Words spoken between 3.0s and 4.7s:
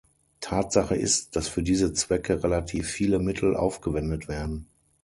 Mittel aufgewendet werden.